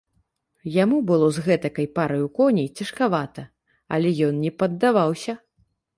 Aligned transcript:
Яму 0.75 0.97
было 1.09 1.27
з 1.35 1.43
гэтакай 1.47 1.87
параю 1.99 2.25
коней 2.39 2.67
цяжкавата, 2.77 3.47
але 3.99 4.15
ён 4.29 4.43
не 4.47 4.51
паддаваўся. 4.63 5.33